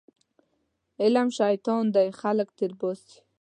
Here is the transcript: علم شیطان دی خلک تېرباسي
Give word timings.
علم 1.01 1.27
شیطان 1.37 1.83
دی 1.95 2.07
خلک 2.21 2.49
تېرباسي 2.59 3.17